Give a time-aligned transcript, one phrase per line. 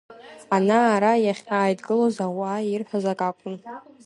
[0.55, 3.55] Ана-ара иахьааидгылоз, ауаа ирҳәоз акакәын.